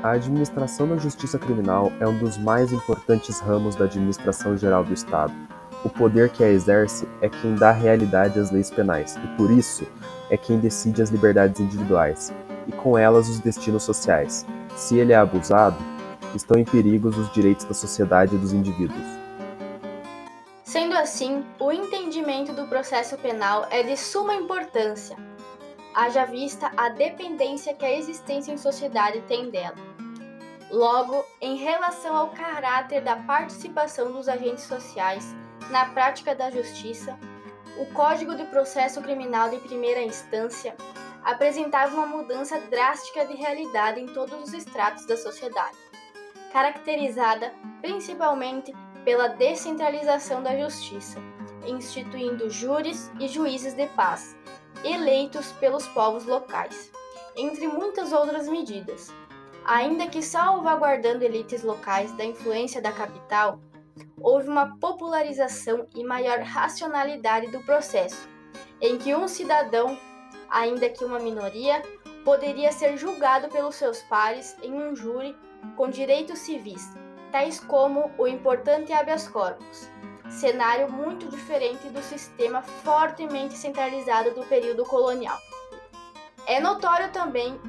A 0.04 0.12
administração 0.12 0.88
da 0.88 0.98
justiça 0.98 1.40
criminal 1.40 1.92
é 2.00 2.08
um 2.08 2.16
dos 2.20 2.38
mais 2.38 2.72
importantes 2.72 3.40
ramos 3.40 3.76
da 3.76 3.86
administração 3.86 4.56
geral 4.56 4.84
do 4.84 4.94
Estado. 4.94 5.34
O 5.84 5.90
poder 5.90 6.30
que 6.30 6.44
a 6.44 6.50
exerce 6.50 7.08
é 7.22 7.30
quem 7.30 7.56
dá 7.56 7.72
realidade 7.72 8.40
às 8.40 8.52
leis 8.52 8.70
penais 8.70 9.16
e, 9.16 9.28
por 9.36 9.50
isso, 9.50 9.88
é 10.30 10.38
quem 10.38 10.60
decide 10.60 11.02
as 11.02 11.10
liberdades 11.10 11.60
individuais 11.60 12.32
e, 12.68 12.72
com 12.72 12.96
elas, 12.96 13.30
os 13.30 13.40
destinos 13.40 13.82
sociais. 13.82 14.46
Se 14.76 15.00
ele 15.00 15.12
é 15.12 15.16
abusado, 15.16 15.78
estão 16.36 16.60
em 16.60 16.66
perigo 16.66 17.08
os 17.08 17.32
direitos 17.32 17.66
da 17.66 17.74
sociedade 17.74 18.36
e 18.36 18.38
dos 18.38 18.54
indivíduos. 18.54 19.24
Sendo 20.64 20.94
assim, 20.94 21.44
o 21.60 21.72
entendimento 21.72 22.54
do 22.54 22.68
processo 22.68 23.18
penal 23.18 23.66
é 23.72 23.82
de 23.82 23.98
suma 23.98 24.36
importância, 24.36 25.18
haja 25.94 26.26
vista 26.26 26.72
a 26.76 26.90
dependência 26.90 27.74
que 27.74 27.86
a 27.86 27.98
existência 27.98 28.52
em 28.52 28.58
sociedade 28.58 29.22
tem 29.22 29.50
dela. 29.50 29.76
Logo, 30.72 31.24
em 31.40 31.58
relação 31.58 32.16
ao 32.16 32.30
caráter 32.32 33.02
da 33.02 33.16
participação 33.16 34.12
dos 34.12 34.28
agentes 34.28 34.64
sociais 34.64 35.36
na 35.70 35.86
prática 35.86 36.34
da 36.34 36.50
justiça, 36.50 37.18
o 37.78 37.86
Código 37.94 38.36
de 38.36 38.44
Processo 38.46 39.02
Criminal 39.02 39.50
de 39.50 39.58
primeira 39.58 40.02
instância 40.02 40.76
apresentava 41.24 41.96
uma 41.96 42.06
mudança 42.06 42.60
drástica 42.60 43.26
de 43.26 43.36
realidade 43.36 44.00
em 44.00 44.08
todos 44.08 44.42
os 44.42 44.54
estratos 44.54 45.06
da 45.06 45.16
sociedade, 45.16 45.78
caracterizada 46.52 47.54
principalmente 47.82 48.74
pela 49.06 49.28
descentralização 49.28 50.42
da 50.42 50.58
justiça, 50.58 51.20
instituindo 51.66 52.50
júris 52.50 53.12
e 53.20 53.28
juízes 53.28 53.74
de 53.74 53.88
paz, 53.88 54.36
eleitos 54.84 55.52
pelos 55.54 55.88
povos 55.88 56.26
locais, 56.26 56.92
entre 57.36 57.68
muitas 57.68 58.12
outras 58.12 58.48
medidas. 58.48 59.14
Ainda 59.66 60.08
que 60.08 60.22
salvaguardando 60.22 61.24
elites 61.24 61.64
locais 61.64 62.12
da 62.14 62.26
influência 62.26 62.82
da 62.82 62.92
capital, 62.92 63.60
houve 64.22 64.50
uma 64.50 64.78
popularização 64.78 65.88
e 65.96 66.04
maior 66.04 66.40
racionalidade 66.40 67.48
do 67.48 67.62
processo, 67.62 68.28
em 68.82 68.98
que 68.98 69.16
um 69.16 69.28
cidadão, 69.28 69.98
ainda 70.50 70.90
que 70.90 71.06
uma 71.06 71.20
minoria, 71.20 71.82
poderia 72.26 72.72
ser 72.72 72.98
julgado 72.98 73.50
pelos 73.50 73.76
seus 73.76 74.02
pares 74.04 74.58
em 74.62 74.74
um 74.74 74.96
júri 74.96 75.36
com 75.76 75.90
direitos 75.90 76.40
civis, 76.40 76.92
tais 77.32 77.60
como 77.60 78.12
o 78.18 78.28
importante 78.28 78.92
habeas 78.92 79.28
corpus, 79.28 79.90
cenário 80.30 80.92
muito 80.92 81.28
diferente 81.28 81.90
do 81.90 82.02
sistema 82.02 82.62
fortemente 82.62 83.58
centralizado 83.58 84.32
do 84.32 84.46
período 84.46 84.86
colonial. 84.86 85.38
É 86.46 86.60
notório 86.60 87.10
também 87.12 87.60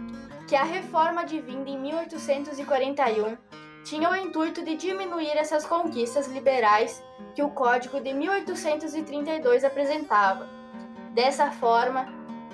que 0.48 0.56
a 0.56 0.64
reforma 0.64 1.22
advinda 1.22 1.70
em 1.70 1.78
1841 1.78 3.36
tinha 3.84 4.10
o 4.10 4.16
intuito 4.16 4.64
de 4.64 4.76
diminuir 4.76 5.36
essas 5.36 5.66
conquistas 5.66 6.26
liberais 6.26 7.02
que 7.34 7.42
o 7.42 7.50
Código 7.50 8.00
de 8.00 8.14
1832 8.14 9.62
apresentava. 9.62 10.48
Dessa 11.10 11.50
forma, 11.50 12.06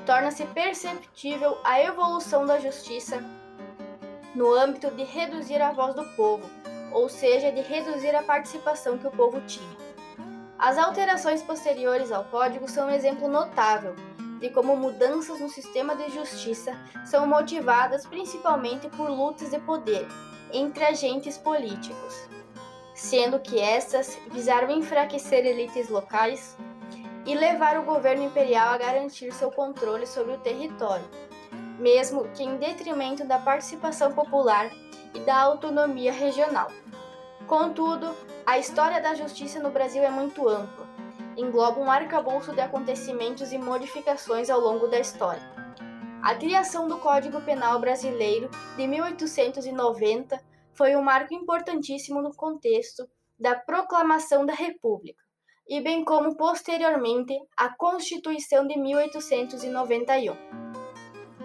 torna-se 0.04 0.44
perceptível 0.46 1.56
a 1.64 1.80
evolução 1.80 2.44
da 2.44 2.58
justiça 2.58 3.24
no 4.34 4.52
âmbito 4.52 4.90
de 4.90 5.04
reduzir 5.04 5.60
a 5.62 5.72
voz 5.72 5.94
do 5.94 6.04
povo, 6.16 6.48
ou 6.92 7.08
seja, 7.08 7.52
de 7.52 7.60
reduzir 7.60 8.14
a 8.14 8.22
participação 8.22 8.98
que 8.98 9.06
o 9.06 9.10
povo 9.10 9.40
tinha. 9.42 9.89
As 10.60 10.76
alterações 10.76 11.42
posteriores 11.42 12.12
ao 12.12 12.24
Código 12.24 12.68
são 12.68 12.88
um 12.88 12.90
exemplo 12.90 13.26
notável 13.26 13.96
de 14.38 14.50
como 14.50 14.76
mudanças 14.76 15.40
no 15.40 15.48
sistema 15.48 15.96
de 15.96 16.10
justiça 16.10 16.76
são 17.06 17.26
motivadas 17.26 18.04
principalmente 18.04 18.86
por 18.90 19.08
lutas 19.08 19.52
de 19.52 19.58
poder 19.60 20.06
entre 20.52 20.84
agentes 20.84 21.38
políticos, 21.38 22.28
sendo 22.94 23.40
que 23.40 23.58
estas 23.58 24.18
visaram 24.30 24.70
enfraquecer 24.70 25.46
elites 25.46 25.88
locais 25.88 26.58
e 27.24 27.34
levar 27.34 27.78
o 27.78 27.84
governo 27.84 28.24
imperial 28.24 28.74
a 28.74 28.78
garantir 28.78 29.32
seu 29.32 29.50
controle 29.50 30.06
sobre 30.06 30.34
o 30.34 30.40
território, 30.40 31.08
mesmo 31.78 32.28
que 32.34 32.42
em 32.42 32.58
detrimento 32.58 33.24
da 33.24 33.38
participação 33.38 34.12
popular 34.12 34.70
e 35.14 35.20
da 35.20 35.40
autonomia 35.40 36.12
regional. 36.12 36.70
Contudo, 37.46 38.14
a 38.46 38.58
história 38.58 39.00
da 39.00 39.14
justiça 39.14 39.60
no 39.60 39.70
Brasil 39.70 40.02
é 40.02 40.10
muito 40.10 40.48
ampla, 40.48 40.88
engloba 41.36 41.80
um 41.80 41.90
arcabouço 41.90 42.52
de 42.52 42.60
acontecimentos 42.60 43.52
e 43.52 43.58
modificações 43.58 44.50
ao 44.50 44.60
longo 44.60 44.88
da 44.88 44.98
história. 44.98 45.42
A 46.22 46.34
criação 46.34 46.88
do 46.88 46.98
Código 46.98 47.40
Penal 47.42 47.80
Brasileiro 47.80 48.50
de 48.76 48.86
1890 48.86 50.38
foi 50.74 50.94
um 50.96 51.02
marco 51.02 51.34
importantíssimo 51.34 52.20
no 52.20 52.34
contexto 52.34 53.08
da 53.38 53.54
proclamação 53.54 54.44
da 54.44 54.52
República, 54.52 55.22
e 55.68 55.80
bem 55.80 56.04
como 56.04 56.36
posteriormente 56.36 57.34
a 57.56 57.70
Constituição 57.70 58.66
de 58.66 58.76
1891. 58.78 60.36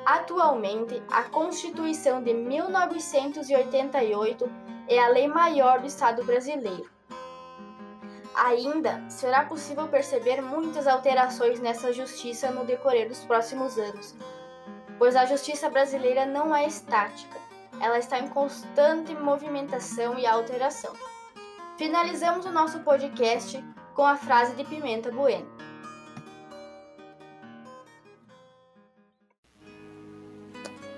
Atualmente, 0.05 1.01
a 1.09 1.23
Constituição 1.23 2.21
de 2.21 2.33
1988 2.33 4.64
é 4.87 4.99
a 4.99 5.07
lei 5.07 5.27
maior 5.27 5.79
do 5.79 5.87
Estado 5.87 6.23
brasileiro. 6.23 6.89
Ainda 8.35 9.09
será 9.09 9.45
possível 9.45 9.87
perceber 9.87 10.41
muitas 10.41 10.87
alterações 10.87 11.59
nessa 11.59 11.93
justiça 11.93 12.51
no 12.51 12.65
decorrer 12.65 13.07
dos 13.07 13.23
próximos 13.23 13.77
anos, 13.77 14.13
pois 14.97 15.15
a 15.15 15.25
justiça 15.25 15.69
brasileira 15.69 16.25
não 16.25 16.55
é 16.55 16.67
estática, 16.67 17.39
ela 17.79 17.97
está 17.97 18.19
em 18.19 18.27
constante 18.27 19.13
movimentação 19.15 20.17
e 20.19 20.25
alteração. 20.25 20.93
Finalizamos 21.77 22.45
o 22.45 22.51
nosso 22.51 22.79
podcast 22.79 23.63
com 23.93 24.05
a 24.05 24.15
frase 24.15 24.55
de 24.55 24.63
Pimenta 24.63 25.11
Bueno. 25.11 25.47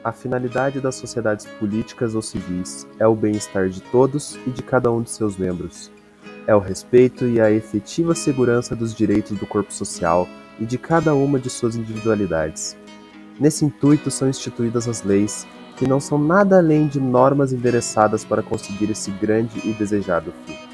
A 0.08 0.14
finalidade 0.14 0.80
das 0.80 0.96
sociedades 0.96 1.46
políticas 1.60 2.16
ou 2.16 2.22
civis 2.22 2.88
é 2.98 3.06
o 3.06 3.14
bem-estar 3.14 3.68
de 3.68 3.82
todos 3.82 4.40
e 4.48 4.52
de 4.52 4.64
cada 4.64 4.90
um 4.90 5.02
de 5.02 5.10
seus 5.10 5.36
membros. 5.36 5.92
É 6.48 6.56
o 6.56 6.60
respeito 6.60 7.28
e 7.28 7.42
a 7.42 7.52
efetiva 7.52 8.16
segurança 8.16 8.74
dos 8.74 8.96
direitos 8.96 9.38
do 9.38 9.46
corpo 9.46 9.74
social 9.74 10.26
e 10.58 10.66
de 10.66 10.78
cada 10.78 11.14
uma 11.14 11.38
de 11.38 11.50
suas 11.50 11.76
individualidades. 11.76 12.78
Nesse 13.38 13.66
intuito 13.66 14.10
são 14.10 14.30
instituídas 14.30 14.88
as 14.88 15.04
leis, 15.04 15.46
que 15.76 15.86
não 15.86 16.00
são 16.00 16.18
nada 16.18 16.58
além 16.58 16.88
de 16.88 17.02
normas 17.02 17.52
endereçadas 17.52 18.24
para 18.24 18.42
conseguir 18.42 18.90
esse 18.90 19.12
grande 19.12 19.60
e 19.68 19.74
desejado 19.74 20.34
fim. 20.46 20.67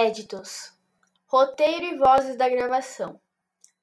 Créditos: 0.00 0.72
Roteiro 1.26 1.84
e 1.84 1.98
vozes 1.98 2.34
da 2.34 2.48
gravação: 2.48 3.20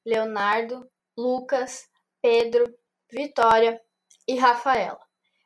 Leonardo, 0.03 0.89
Lucas, 1.15 1.87
Pedro, 2.19 2.65
Vitória 3.07 3.79
e 4.27 4.35
Rafaela. 4.35 4.99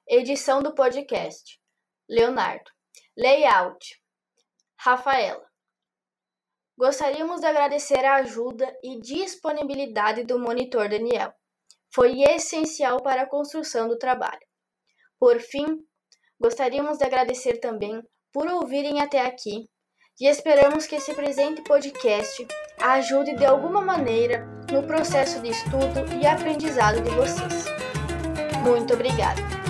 Edição 0.07 0.63
do 0.63 0.73
podcast: 0.73 1.59
Leonardo. 2.09 2.71
Layout: 3.17 4.01
Rafaela. 4.77 5.45
Gostaríamos 6.77 7.41
de 7.41 7.47
agradecer 7.47 8.05
a 8.05 8.15
ajuda 8.15 8.73
e 8.81 8.97
disponibilidade 9.01 10.23
do 10.23 10.39
monitor 10.39 10.87
Daniel. 10.87 11.33
Foi 11.93 12.21
essencial 12.21 13.03
para 13.03 13.23
a 13.23 13.29
construção 13.29 13.89
do 13.89 13.97
trabalho. 13.97 14.47
Por 15.19 15.37
fim, 15.41 15.85
gostaríamos 16.39 16.97
de 16.97 17.03
agradecer 17.03 17.57
também 17.57 18.01
por 18.31 18.47
ouvirem 18.47 19.01
até 19.01 19.19
aqui 19.19 19.69
e 20.21 20.27
esperamos 20.27 20.85
que 20.85 20.95
esse 20.95 21.15
presente 21.15 21.63
podcast 21.63 22.47
ajude 22.79 23.35
de 23.35 23.43
alguma 23.43 23.81
maneira 23.81 24.47
no 24.71 24.83
processo 24.83 25.41
de 25.41 25.49
estudo 25.49 26.05
e 26.21 26.27
aprendizado 26.27 27.01
de 27.01 27.09
vocês. 27.09 27.65
Muito 28.63 28.93
obrigada! 28.93 29.60